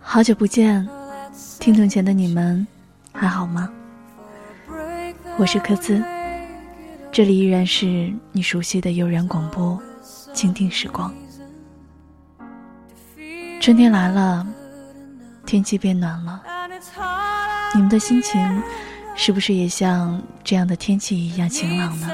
[0.00, 0.86] 好久不见，
[1.58, 2.66] 听筒前的你们
[3.12, 3.68] 还好吗？
[5.38, 6.02] 我是柯兹，
[7.10, 9.80] 这里依然是你熟悉的悠然广播，
[10.34, 11.10] 倾听时光。
[13.58, 14.46] 春天来了，
[15.46, 16.42] 天气变暖了，
[17.74, 18.62] 你们的心情
[19.16, 22.10] 是不是也像这样的天气一样晴朗呢？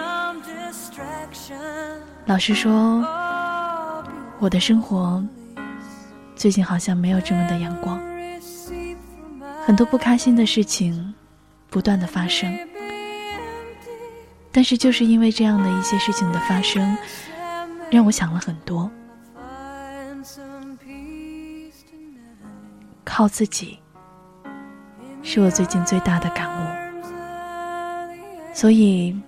[2.26, 3.04] 老实说，
[4.38, 5.20] 我的生活。
[6.38, 8.00] 最近好像没有这么的阳光，
[9.66, 11.12] 很多不开心的事情
[11.68, 12.56] 不断的发生，
[14.52, 16.96] 但是就是因为这样的一些事情的发生，
[17.90, 18.88] 让我想了很多。
[23.04, 23.80] 靠自己，
[25.24, 28.04] 是我最近最大的感悟，
[28.54, 29.20] 所以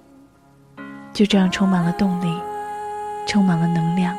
[1.12, 2.40] 就这样充满了动力，
[3.26, 4.16] 充满了能量，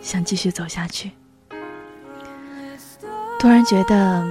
[0.00, 1.12] 想继续走下去。
[3.42, 4.24] 突然觉得，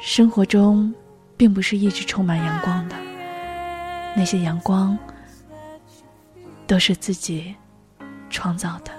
[0.00, 0.94] 生活中
[1.36, 2.94] 并不是一直充满阳光的，
[4.14, 4.96] 那些阳光
[6.64, 7.52] 都是自己
[8.30, 8.92] 创造的。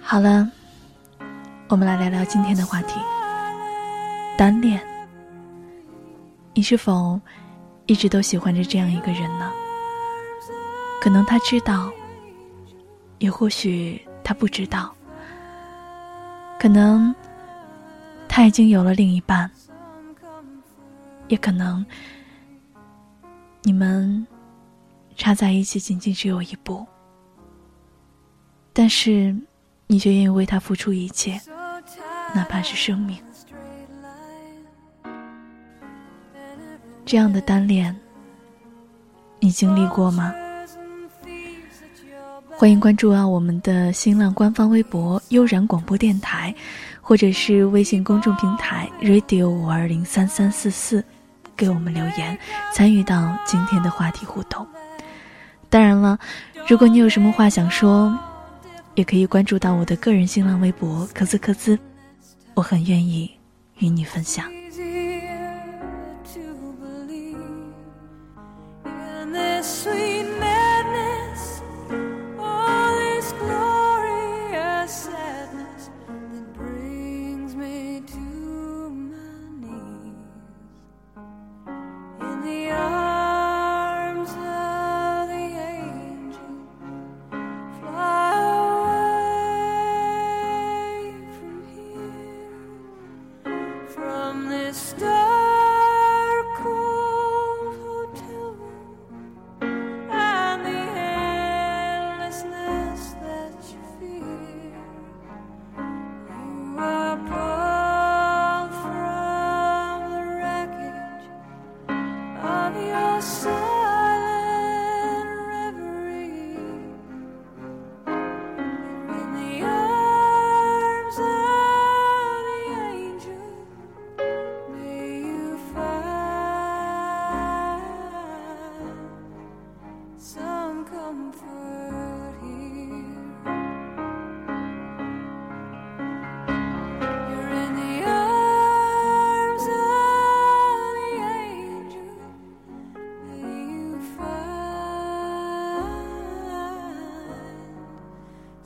[0.00, 0.50] 好了，
[1.68, 2.98] 我们来聊聊今天的话题——
[4.38, 4.80] 单恋。
[6.54, 7.20] 你是否
[7.84, 9.52] 一直都喜欢着这样一个人呢？
[11.02, 11.92] 可能他知道，
[13.18, 14.00] 也或许……
[14.32, 14.90] 他不知道，
[16.58, 17.14] 可能
[18.26, 19.50] 他已经有了另一半，
[21.28, 21.84] 也可能
[23.62, 24.26] 你们
[25.16, 26.86] 差在一起仅仅只有一步，
[28.72, 29.36] 但是
[29.86, 31.38] 你却愿意为他付出一切，
[32.34, 33.22] 哪怕是生命。
[37.04, 37.94] 这样的单恋，
[39.40, 40.32] 你经历过吗？
[42.62, 46.54] 欢迎关注啊我们的新浪官方微博“悠然广播电台”，
[47.02, 51.04] 或者是微信公众平台 “radio 五二零三三四四”，
[51.56, 52.38] 给我们留言，
[52.72, 54.64] 参与到今天的话题互动。
[55.68, 56.16] 当然了，
[56.68, 58.16] 如果你有什么话想说，
[58.94, 61.76] 也可以关注到我的个人新浪微博“科兹科兹”，
[62.54, 63.28] 我很愿意
[63.78, 64.61] 与你分享。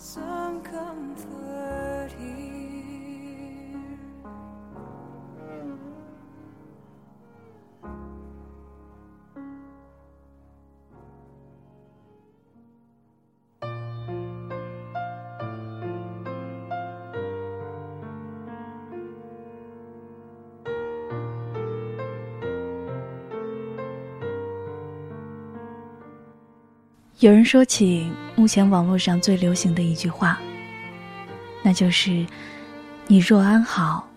[0.06, 1.56] some comfort.
[27.26, 30.38] 有人说起目前网络上最流行的一句话，
[31.61, 32.25] 那就是
[33.08, 34.08] “你若安好，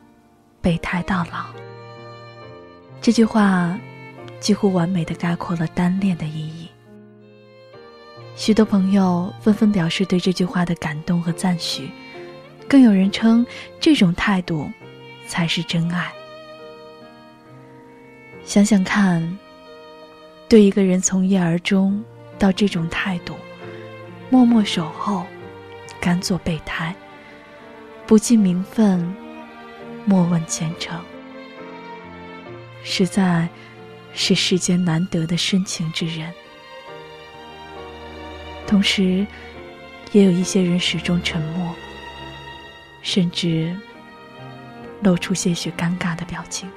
[0.61, 1.47] 备胎到老”。
[3.01, 3.75] 这句话
[4.39, 6.69] 几乎完美的概括了单恋的意义。
[8.35, 11.89] 许多朋友纷纷表示对这句话的感动和赞许，
[12.67, 13.43] 更有人称
[13.79, 14.69] 这种态度
[15.25, 16.13] 才是真爱。
[18.45, 19.35] 想想看，
[20.47, 22.03] 对一个人从一而终。
[22.39, 23.35] 到这种态度，
[24.29, 25.27] 默默守候，
[25.99, 26.95] 甘做备胎，
[28.07, 29.13] 不计名分，
[30.05, 30.99] 莫问前程，
[32.81, 33.47] 实在
[34.13, 36.33] 是世间难得的深情之人。
[38.65, 39.27] 同时，
[40.13, 41.75] 也有一些人始终沉默，
[43.01, 43.75] 甚至
[45.03, 46.69] 露出些许尴尬的表情。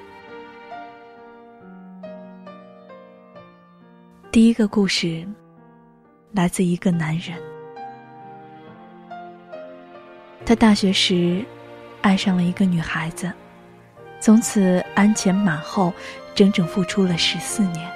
[4.30, 5.28] 第一个故事
[6.32, 7.38] 来自一个男人，
[10.46, 11.44] 他大学时
[12.00, 13.30] 爱上了一个女孩子，
[14.18, 15.92] 从此鞍前马后，
[16.34, 17.86] 整整付出了十四年。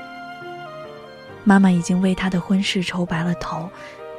[1.45, 3.71] 妈妈已经为他的婚事愁白了头，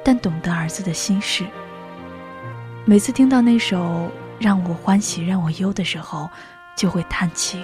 [0.03, 1.45] 但懂得儿子的心事。
[2.85, 4.09] 每次听到那首
[4.39, 6.27] “让我欢喜让我忧”的时候，
[6.75, 7.63] 就会叹气，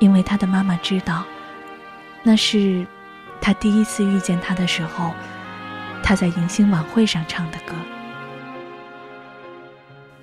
[0.00, 1.22] 因为他的妈妈知道。
[2.24, 2.84] 那是
[3.42, 5.12] 他第一次遇见他的时候，
[6.00, 7.74] 他在迎新晚会上唱的歌。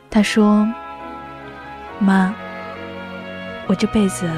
[0.10, 0.66] 他说
[2.00, 2.33] ：“妈，
[3.68, 4.31] 我这辈子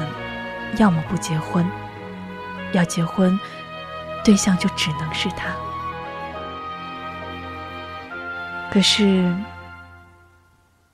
[0.78, 1.64] 要么不结婚，
[2.72, 3.38] 要结婚，
[4.24, 5.46] 对象就只能是他。
[8.72, 9.32] 可是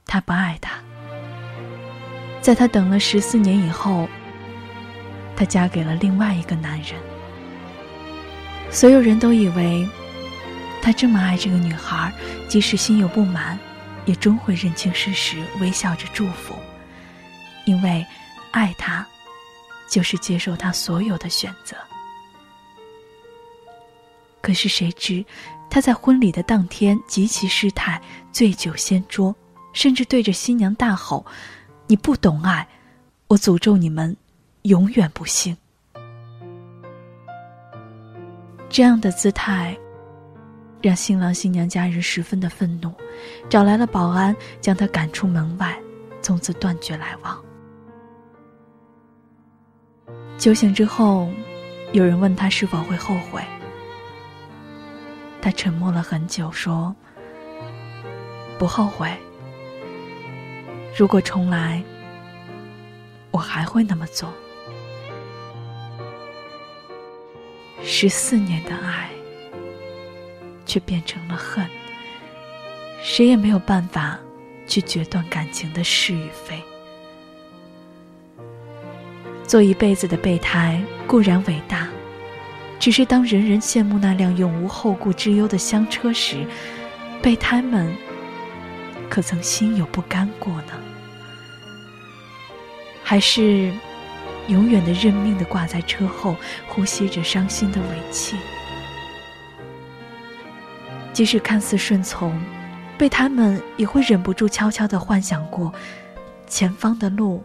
[0.05, 0.75] 他不爱他，
[2.43, 4.07] 在他等了十四年以后。”
[5.39, 7.01] 她嫁给了另外一个男人，
[8.71, 9.89] 所有人都以为，
[10.83, 12.13] 他这么爱这个女孩，
[12.49, 13.59] 即使心有不满，
[14.05, 16.55] 也终会认清事实，微笑着祝福，
[17.65, 18.07] 因为
[18.51, 19.05] 爱她，
[19.91, 21.77] 就是接受她所有的选择。
[24.41, 25.25] 可是谁知，
[25.69, 28.01] 他在婚礼的当天极其失态，
[28.33, 29.35] 醉酒掀桌，
[29.73, 31.27] 甚至对着新娘大吼
[31.89, 32.67] ：“你不懂爱，
[33.27, 34.17] 我诅咒你们！”
[34.63, 35.57] 永远不幸。
[38.69, 39.77] 这样的姿态，
[40.83, 42.93] 让新郎新娘家人十分的愤怒，
[43.49, 45.77] 找来了保安，将他赶出门外，
[46.21, 47.43] 从此断绝来往。
[50.37, 51.29] 酒醒之后，
[51.93, 53.43] 有人问他是否会后悔，
[55.41, 56.95] 他沉默了很久，说
[58.59, 59.11] ：“不后悔。
[60.97, 61.83] 如果重来，
[63.31, 64.33] 我还会那么做。”
[67.91, 69.09] 十四年的爱，
[70.67, 71.67] 却变成了恨。
[73.03, 74.19] 谁也没有办法
[74.67, 76.63] 去决断感情的是与非。
[79.47, 81.89] 做一辈子的备胎固然伟大，
[82.79, 86.47] 只是当人人羡慕那辆永无后顾之忧的香车时，
[87.23, 87.97] 备胎们
[89.09, 90.75] 可曾心有不甘过呢？
[93.03, 93.73] 还是？
[94.49, 96.35] 永远的认命的挂在车后，
[96.67, 98.37] 呼吸着伤心的尾气。
[101.13, 102.39] 即使看似顺从，
[102.97, 105.73] 被他们也会忍不住悄悄的幻想过，
[106.47, 107.45] 前方的路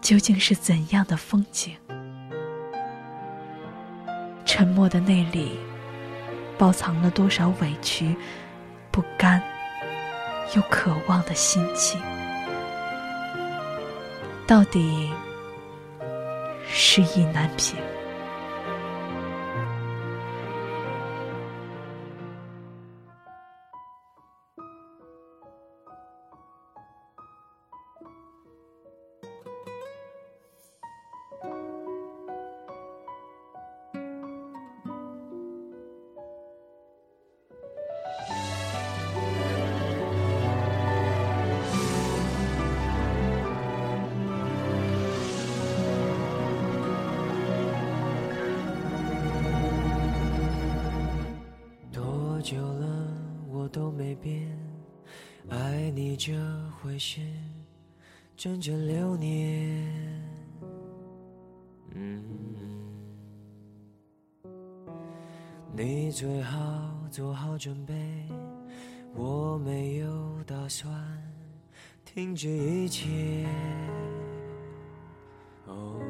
[0.00, 1.74] 究竟是怎样的风景？
[4.44, 5.58] 沉默的内里，
[6.56, 8.16] 包藏了多少委屈、
[8.90, 9.42] 不甘
[10.56, 12.00] 又渴望的心情？
[14.46, 15.12] 到底？
[16.68, 17.76] 是意难平。
[56.18, 56.34] 这
[56.82, 57.20] 回事，
[58.36, 59.88] 整整六年。
[61.94, 62.24] 嗯，
[65.72, 66.58] 你最好
[67.08, 67.94] 做好准备，
[69.14, 70.92] 我没有打算
[72.04, 73.46] 停止一切。
[75.66, 76.00] 哦，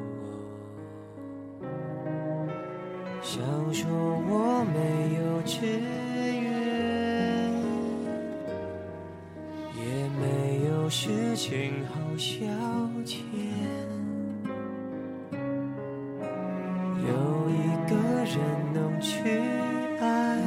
[3.21, 5.43] 想说我没有
[10.91, 12.47] 事情好消
[13.05, 13.19] 遣，
[17.07, 17.53] 有一
[17.89, 18.39] 个人
[18.73, 19.19] 能去
[20.01, 20.41] 爱，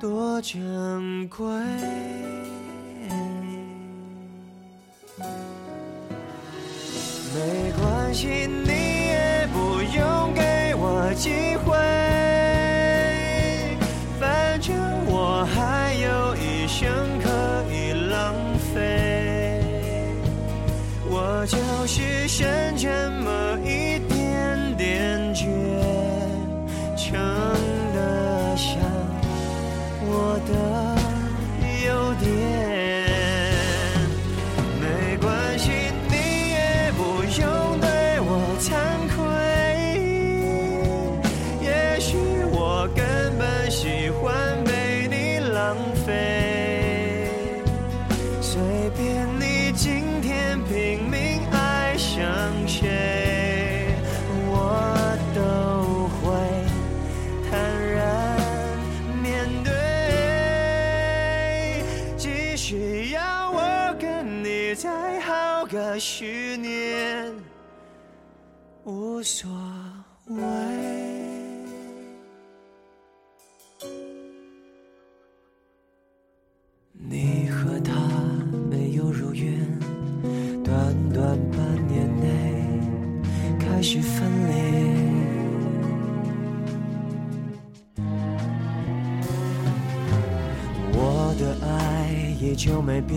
[0.00, 1.44] 多珍贵。
[7.34, 8.77] 没关系，你
[66.18, 67.32] 去年，
[68.82, 69.48] 无所
[70.26, 70.36] 谓。
[76.92, 77.94] 你和他
[78.68, 79.64] 没有如愿，
[80.64, 82.26] 短短半年内
[83.60, 84.58] 开始分裂。
[91.38, 92.10] 的爱
[92.40, 93.16] 也就没变，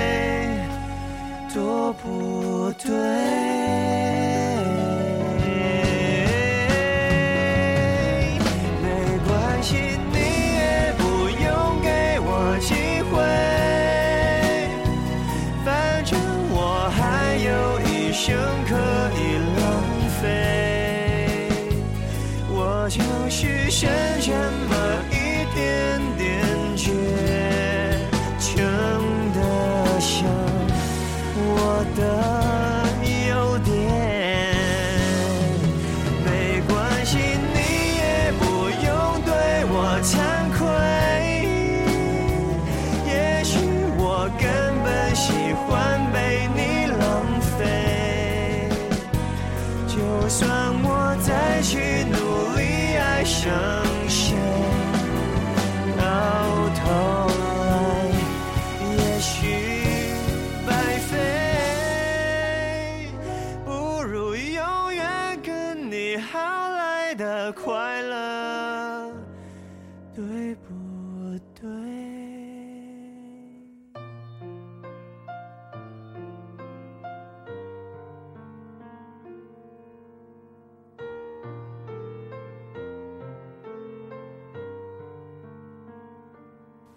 [2.83, 3.20] 对。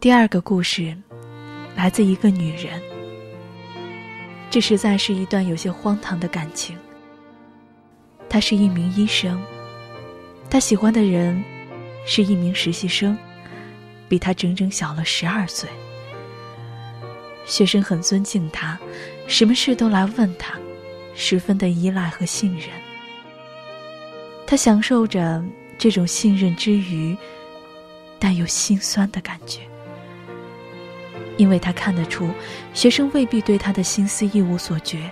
[0.05, 0.95] 第二个故事，
[1.75, 2.79] 来自一个女人。
[4.51, 6.77] 这实在是一段有些荒唐的感情。
[8.29, 9.43] 她是一名医生，
[10.51, 11.43] 她喜欢的人
[12.05, 13.17] 是一名实习生，
[14.07, 15.71] 比她整整小了十二岁。
[17.47, 18.79] 学生很尊敬她，
[19.27, 20.53] 什么事都来问她，
[21.15, 22.69] 十分的依赖和信任。
[24.47, 25.43] 她享受着
[25.79, 27.17] 这种信任之余，
[28.19, 29.61] 但又心酸的感觉。
[31.37, 32.31] 因为他看得出，
[32.73, 35.11] 学生未必对他的心思一无所觉，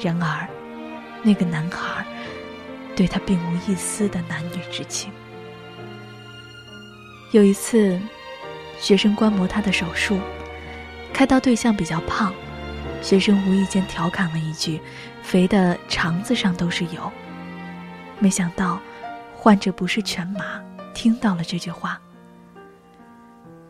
[0.00, 0.48] 然而，
[1.22, 2.04] 那个男孩
[2.94, 5.10] 对他并无一丝的男女之情。
[7.32, 8.00] 有一次，
[8.78, 10.18] 学生观摩他的手术，
[11.12, 12.32] 开刀对象比较胖，
[13.02, 14.80] 学生无意间调侃了一句
[15.22, 17.12] ：“肥的肠子上都是油。”
[18.18, 18.80] 没想到，
[19.34, 20.62] 患者不是全麻，
[20.94, 22.00] 听到了这句话。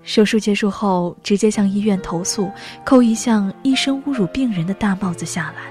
[0.06, 2.50] 手术结束后，直接向医院投诉，
[2.84, 5.64] 扣一项医生侮辱病人的大帽子下来。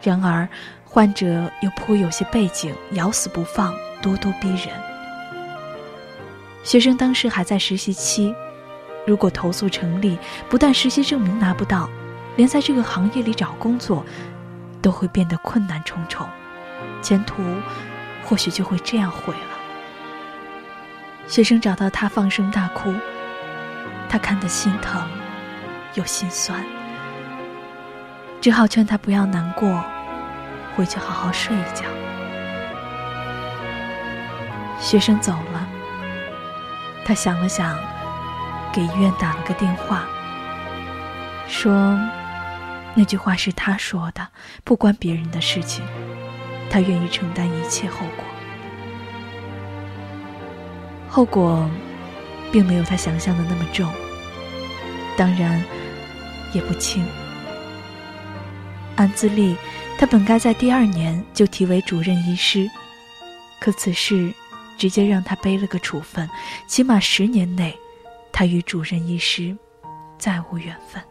[0.00, 0.48] 然而，
[0.84, 4.68] 患者又颇有些背景，咬死不放，咄咄逼人。
[6.62, 8.32] 学生当时还在实习期，
[9.04, 10.16] 如果投诉成立，
[10.48, 11.90] 不但实习证明拿不到，
[12.36, 14.06] 连在这个行业里找工作，
[14.80, 16.24] 都会变得困难重重，
[17.02, 17.42] 前途
[18.24, 19.57] 或许就会这样毁了。
[21.28, 22.92] 学生找到他，放声大哭。
[24.08, 25.06] 他看得心疼，
[25.92, 26.64] 又心酸，
[28.40, 29.84] 只好劝他不要难过，
[30.74, 31.84] 回去好好睡一觉。
[34.80, 35.68] 学生走了，
[37.04, 37.76] 他想了想，
[38.72, 40.04] 给医院打了个电话，
[41.46, 41.98] 说
[42.94, 44.26] 那句话是他说的，
[44.64, 45.84] 不关别人的事情，
[46.70, 48.24] 他愿意承担一切后果。
[51.08, 51.68] 后果，
[52.52, 53.90] 并没有他想象的那么重，
[55.16, 55.62] 当然，
[56.52, 57.04] 也不轻。
[58.96, 59.56] 按资历，
[59.98, 62.70] 他本该在第二年就提为主任医师，
[63.58, 64.32] 可此事
[64.76, 66.28] 直接让他背了个处分，
[66.66, 67.76] 起码十年内，
[68.30, 69.56] 他与主任医师
[70.18, 71.02] 再无缘分。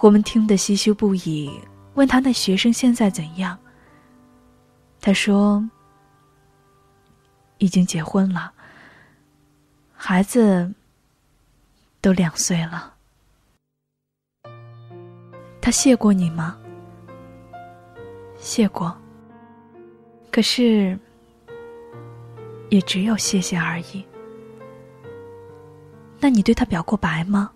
[0.00, 1.50] 我们听得唏嘘不已，
[1.94, 3.56] 问他那学生现在怎样？
[5.00, 5.62] 他说。
[7.58, 8.52] 已经结婚了，
[9.94, 10.72] 孩子
[12.00, 12.94] 都两岁了。
[15.60, 16.56] 他谢过你吗？
[18.38, 18.96] 谢过。
[20.30, 20.98] 可是，
[22.70, 24.04] 也只有谢谢而已。
[26.20, 27.50] 那你对他表过白吗？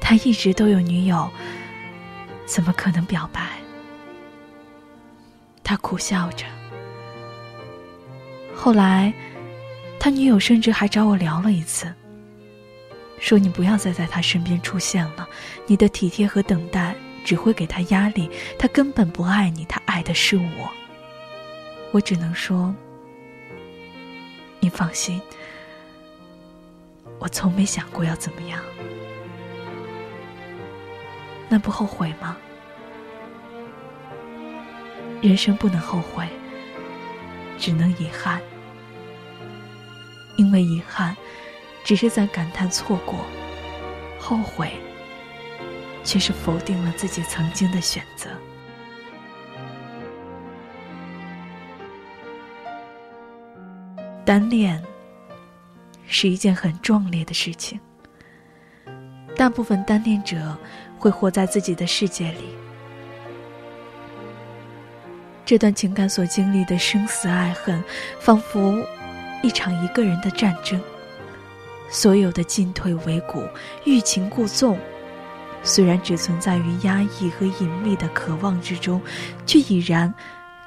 [0.00, 1.28] 他一直都有女友，
[2.46, 3.58] 怎么可能表白？
[5.62, 6.46] 他苦笑着。
[8.66, 9.14] 后来，
[10.00, 11.86] 他女友甚至还找我聊了一次，
[13.20, 15.24] 说你不要再在他身边出现了，
[15.68, 16.92] 你的体贴和等待
[17.24, 20.68] 只会给他压力，他根本不爱你，他爱的是我。
[21.92, 22.74] 我只能说，
[24.58, 25.22] 你放心，
[27.20, 28.60] 我从没想过要怎么样。
[31.48, 32.36] 那不后悔吗？
[35.22, 36.26] 人生不能后悔，
[37.60, 38.40] 只能遗憾。
[40.36, 41.16] 因为遗憾，
[41.82, 43.16] 只是在感叹错过；
[44.18, 44.70] 后悔，
[46.04, 48.28] 却是否定了自己曾经的选择。
[54.24, 54.82] 单恋
[56.06, 57.78] 是一件很壮烈的事情。
[59.36, 60.56] 大部分单恋者
[60.98, 62.48] 会活在自己的世界里，
[65.44, 67.80] 这段情感所经历的生死爱恨，
[68.18, 68.82] 仿佛
[69.42, 70.80] 一场一个人的战争。
[71.88, 73.46] 所有的进退维谷、
[73.84, 74.78] 欲擒故纵，
[75.62, 79.00] 虽然只存在于压抑和隐秘的渴望之中，
[79.46, 80.12] 却已然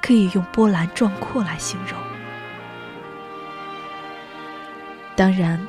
[0.00, 1.98] 可以用波澜壮阔来形容。
[5.14, 5.60] 当然，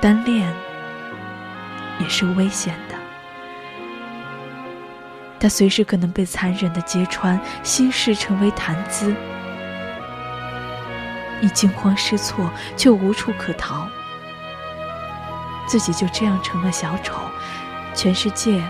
[0.00, 0.52] 单恋。
[2.00, 2.96] 也是危险的，
[5.38, 9.14] 他随时可能被残忍的揭穿，心事成为谈资。
[11.42, 13.88] 你惊慌失措，却无处可逃，
[15.66, 17.20] 自己就这样成了小丑，
[17.96, 18.62] 全世界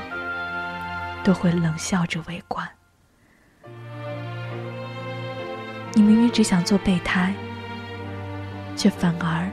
[1.22, 2.66] 都会冷笑着围观。
[5.92, 7.34] 你明明只想做备胎，
[8.74, 9.46] 却反而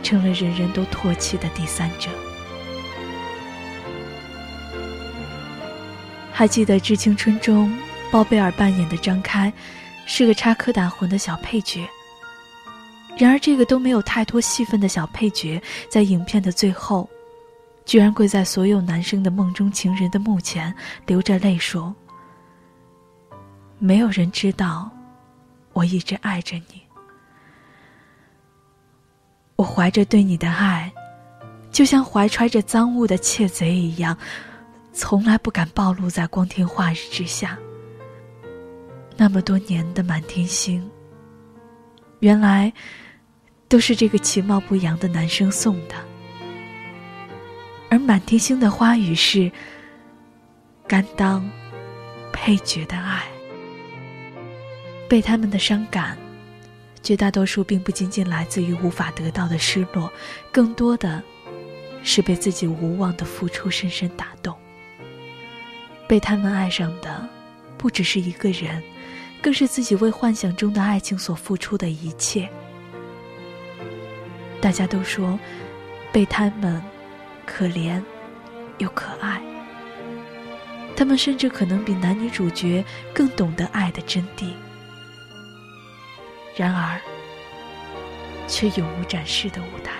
[0.00, 2.08] 成了人人都唾弃的第三者。
[6.32, 7.76] 还记得《致青春》中，
[8.12, 9.52] 包贝尔扮演的张开，
[10.06, 11.90] 是个插科打诨的小配角。
[13.24, 17.08] 然而，这个都没有太多戏份的小配角，在影片的最后，
[17.84, 20.74] 居然跪在所有男生的梦中情人的墓前，
[21.06, 21.94] 流着泪说
[23.78, 24.90] ：“没有人知道，
[25.74, 26.80] 我一直爱着你。
[29.56, 30.90] 我怀着对你的爱，
[31.70, 34.16] 就像怀揣着赃物的窃贼一样。”
[34.92, 37.56] 从来不敢暴露在光天化日之下。
[39.16, 40.90] 那么多年的满天星，
[42.18, 42.72] 原来
[43.70, 45.94] 都是这个其貌不扬的男生送的。
[47.88, 49.50] 而满天星的花语是
[50.88, 51.48] 甘当
[52.32, 53.22] 配角的爱。
[55.08, 56.18] 被他们的伤感，
[57.00, 60.12] 绝大多数并不仅仅来自于无法得到的失落，
[60.52, 61.22] 更多的
[62.02, 64.56] 是被自己无望的付出深深打动。
[66.08, 67.28] 被他们爱上的，
[67.78, 68.82] 不只是一个人，
[69.40, 72.48] 更是自己为幻想中的爱情所付出的一切。
[74.60, 75.38] 大家都说，
[76.12, 76.82] 备胎们
[77.46, 78.02] 可怜
[78.78, 79.40] 又可爱。
[80.96, 84.52] 他们甚至可能比男女主角更懂得爱的真谛，
[86.54, 87.00] 然而，
[88.46, 89.92] 却永无展示的舞台。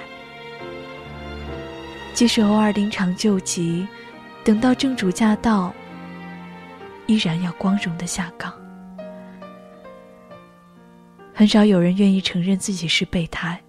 [2.12, 3.88] 即使偶尔临场救急，
[4.44, 5.73] 等到正主驾到。
[7.07, 8.55] 依然要光荣的下岗。
[11.35, 13.61] 很少有人愿意承认自己是备胎，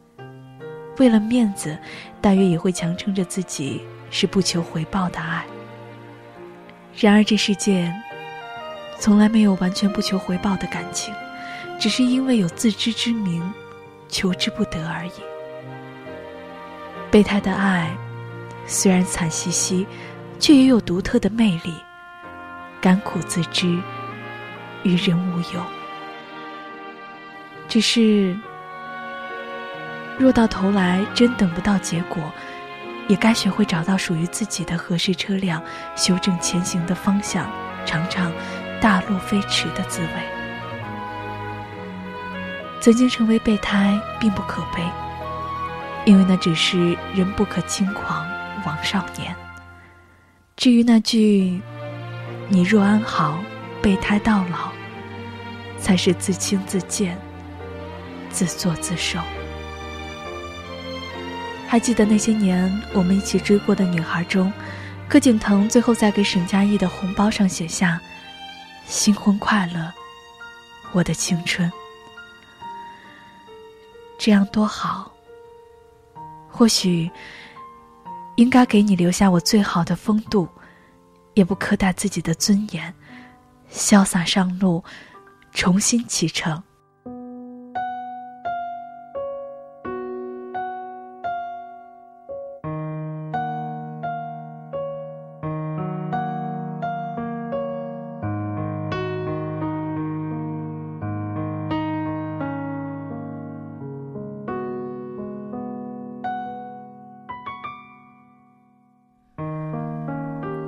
[1.02, 1.76] 为了面子，
[2.22, 5.44] 大约也会强撑着自己是不求回报的爱。
[6.96, 7.92] 然而这世界，
[9.00, 11.12] 从来没有完全不求回报的感情，
[11.80, 13.42] 只是因为有自知之明，
[14.10, 15.12] 求之不得而已。
[17.10, 17.90] 备胎的爱，
[18.68, 19.88] 虽然惨兮兮，
[20.38, 21.74] 却也有独特的魅力。
[22.80, 23.76] 甘苦自知，
[24.84, 25.66] 与人无尤。
[27.68, 28.38] 只是，
[30.20, 32.32] 若到头来真等不到结果，
[33.08, 35.62] 也该学会找到属于自己的合适车辆，
[35.96, 37.50] 修正前行的方向，
[37.86, 38.32] 尝尝
[38.80, 40.10] 大路飞驰的滋味。
[42.80, 44.84] 曾经成为备胎并不可悲，
[46.06, 48.28] 因为那只是人不可轻狂
[48.66, 49.36] 枉少年。
[50.56, 51.62] 至于那句。
[52.54, 53.40] 你若安好，
[53.82, 54.74] 备胎到老，
[55.80, 57.18] 才是自轻自贱，
[58.30, 59.20] 自作自受。
[61.72, 64.52] 还记得那些年我们一起追过的女孩中，
[65.08, 67.98] 柯景腾最后在给沈佳宜的红包上写下
[68.86, 69.90] “新婚快乐，
[70.92, 71.72] 我的青春”，
[74.20, 75.14] 这样多好。
[76.50, 77.10] 或许
[78.36, 80.46] 应该给你留下我最好的风度，
[81.36, 82.94] 也不苛待自己的尊严，
[83.72, 84.84] 潇洒上路，
[85.54, 86.62] 重新启程。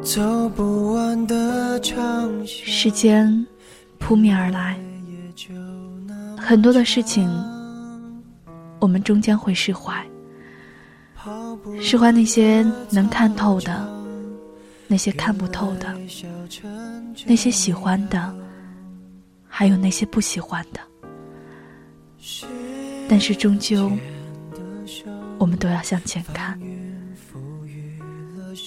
[0.03, 3.47] 走不完的长时间
[3.97, 4.77] 扑面而来，
[6.37, 7.29] 很多的事情
[8.79, 10.05] 我们终将会释怀，
[11.81, 13.87] 释怀那些能看透的，
[14.87, 15.95] 那些看不透的，
[17.25, 18.35] 那些喜欢的，
[19.47, 20.81] 还有那些不喜欢的。
[23.07, 23.89] 但是终究，
[25.37, 26.59] 我们都要向前看。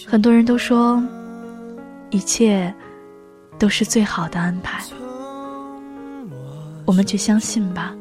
[0.06, 1.02] 很多人都说。
[2.10, 2.72] 一切
[3.58, 4.82] 都是最好的安排，
[6.84, 7.94] 我们去相信吧。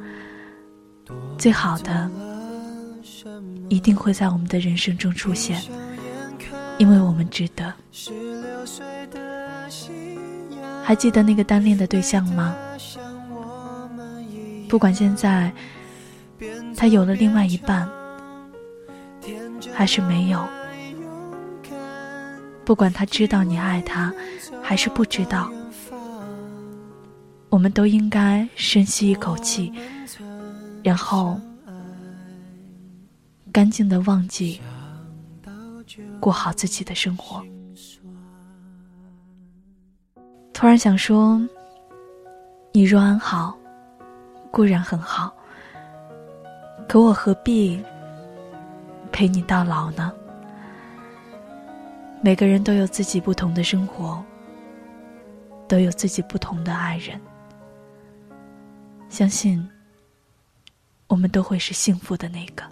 [1.38, 2.10] 最好的
[3.68, 5.62] 一定会在我们的人生中出现，
[6.78, 7.74] 因为我们值得。
[10.84, 12.56] 还记得那个单恋的对象吗？
[14.70, 15.52] 不管现在
[16.76, 17.90] 他有了另外一半，
[19.74, 20.48] 还是没有。
[22.66, 24.12] 不管他知道你爱他，
[24.62, 25.52] 还是不知道，
[27.50, 29.72] 我们都应该深吸一口气，
[30.84, 31.40] 然后
[33.54, 34.60] 干净的忘记，
[36.20, 37.46] 过好自己的生活。
[40.52, 41.40] 突然想说，
[42.74, 43.56] 你若安好，
[44.50, 45.32] 固然很好，
[46.90, 47.80] 可我何必
[49.12, 50.12] 陪你到老呢？
[52.26, 54.20] 每个人都有自己不同的生活，
[55.68, 57.22] 都有自己不同的爱人。
[59.10, 59.64] 相信，
[61.06, 62.64] 我们都会是幸福的那个。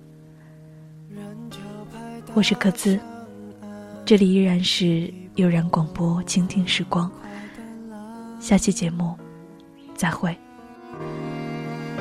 [2.33, 2.99] 我是克孜，
[4.03, 7.11] 这里依然是悠然广播，倾听时光。
[8.39, 9.15] 下期节目，
[9.93, 10.35] 再会。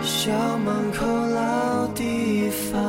[0.00, 2.82] 校门口老地方，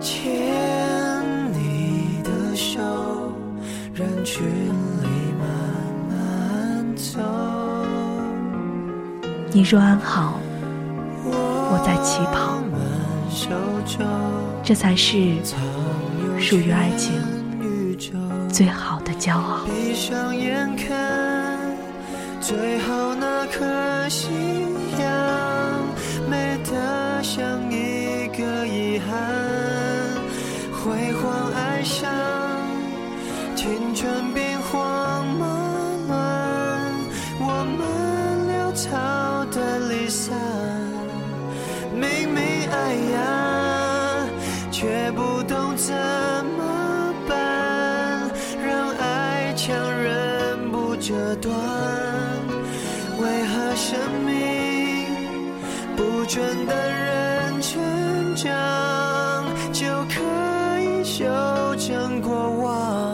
[0.00, 2.80] 牵你的手，
[3.94, 5.08] 人群里
[5.38, 5.46] 慢
[6.08, 7.20] 慢走。
[9.52, 10.40] 你若安好，
[11.24, 12.58] 我在起跑，
[14.62, 15.34] 这才是
[16.38, 17.12] 属于爱情
[18.48, 19.64] 最好的骄傲。
[19.66, 21.58] 闭上眼看，
[22.40, 24.28] 最后那颗夕
[24.98, 25.08] 阳，
[26.28, 27.69] 美得像
[56.30, 57.82] 不准等人成
[58.36, 60.20] 长，就可
[60.78, 61.24] 以修
[61.74, 63.09] 正过往？